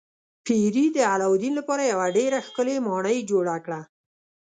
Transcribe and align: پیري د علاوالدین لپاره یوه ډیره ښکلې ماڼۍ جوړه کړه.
پیري 0.45 0.85
د 0.95 0.97
علاوالدین 1.13 1.53
لپاره 1.59 1.83
یوه 1.91 2.05
ډیره 2.17 2.39
ښکلې 2.47 2.75
ماڼۍ 2.87 3.19
جوړه 3.31 3.55
کړه. 3.65 3.81